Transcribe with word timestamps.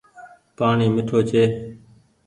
پآڻيٚ 0.57 0.93
ميِٺو 0.95 1.19
ڇي۔ 1.29 1.43